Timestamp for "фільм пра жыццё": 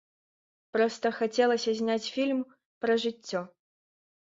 2.17-3.47